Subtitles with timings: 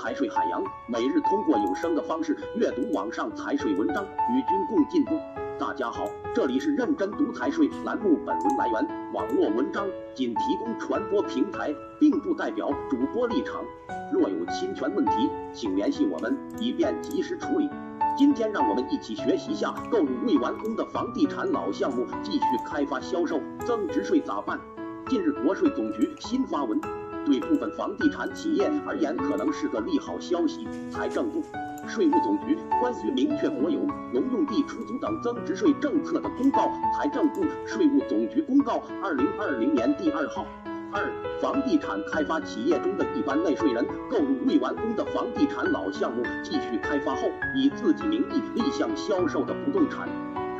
[0.00, 5.20] 财税海洋，每日通过有声的方式阅读网上财税文章，与君共进步。
[5.58, 13.62] 大家好，这里是认真读财税栏目，本文来源网络文章，仅提供传播平台，并不代表主播立场。
[14.10, 17.68] 若有侵权问题，请联系我们，以便及时处理。
[18.16, 24.58] 今天让我们一起学习下购入未完工的房地产老项目，继续开发销售，增值税咋办？
[25.08, 26.80] 近日国税总局新发文。
[27.30, 30.66] 对部分房地产企业而言，可能是个利好消息。
[30.90, 31.40] 财政部、
[31.86, 33.78] 税务总局关于明确国有
[34.12, 40.44] 农用地出租等增值税政策的公告，财政部、税务总局公告，二零二零年第二号。
[40.92, 41.08] 二、
[41.40, 50.08] 房地产开发企业中的一般纳税人购入未完工的房地产老项目，继续开发后，以自己名义立项销售的不动产。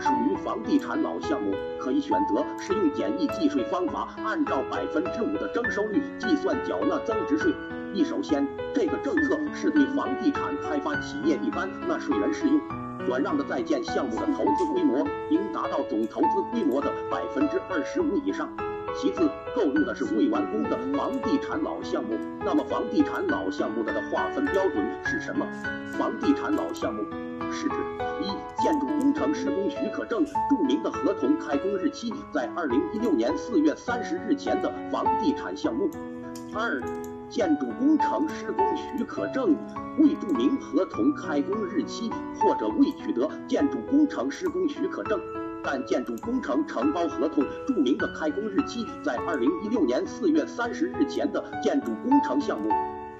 [0.00, 7.54] 属于房地产老项目，可以选择适用简易计税方法，按照百分之五的征收率计算缴纳增值税。
[7.92, 12.60] 一首先，这个政策是对房地产开发企业一般纳税人适用，
[13.06, 18.48] 转让的在建项目的投资规模应达到总投资规模的百分之二十五以上。
[18.96, 25.46] 其次，购入的是未完工的房地产老项目，那么房地产老项目的划分标准是什么？
[25.98, 27.04] 房地产老项目
[27.52, 27.74] 是指
[28.20, 35.88] 一建筑工程施工许可证注明的合同开工日期在二零一六年四月三十日前的房地产项目；
[36.54, 36.82] 二
[37.28, 39.56] 建筑工程施工许可证
[39.98, 45.20] 未注明合同开工日期或者未取得建筑工程施工许可证。
[45.62, 52.70] 但建筑工程承包合同注明的开工日期在二零一六年四月三十日前的建筑工程项目。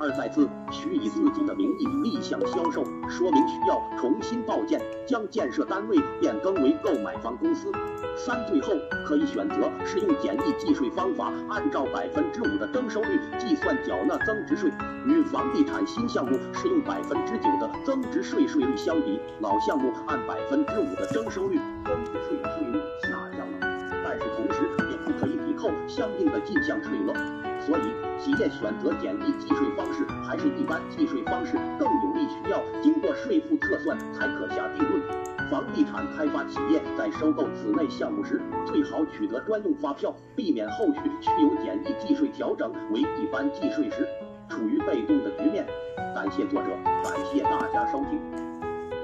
[0.00, 7.70] 二再次需以自己的名义立项销售，说明需要重新报建，将建设单位变更为购买方公司。
[8.16, 8.72] 三最后
[9.06, 14.70] 可以选择适用简易计税方法，按照百分之五的征收率计算缴纳增值税。
[15.06, 23.58] 与房地产新项目适用百分之九的增值税税率相比，老项目按百分之五的征收率，增值税税率下降了，
[24.02, 27.39] 但是同时也不可以抵扣相应的进项税额。
[27.66, 32.20] 所以，企业选择简易计税方式还是一般计税方式更有利？
[32.30, 35.02] 需要经过税负测算才可下定论。
[35.50, 44.06] 房地产开发企业在收购此类项目时，最好取得专用发票，避免后续需由简易计税调整为一般计税时，
[44.48, 45.66] 处于被动的局面。
[46.14, 46.68] 感谢作者，
[47.02, 48.59] 感谢大家收听。